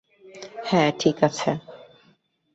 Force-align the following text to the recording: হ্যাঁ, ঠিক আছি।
হ্যাঁ, 0.65 0.89
ঠিক 0.99 1.17
আছি। 1.23 1.51